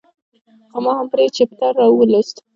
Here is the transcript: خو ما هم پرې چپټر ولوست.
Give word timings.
خو 0.71 0.77
ما 0.83 0.91
هم 0.99 1.07
پرې 1.13 1.25
چپټر 1.35 1.73
ولوست. 1.91 2.37